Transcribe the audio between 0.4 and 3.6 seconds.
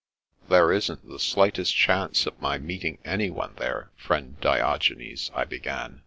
"There isn't the slightest chance of my meeting anyone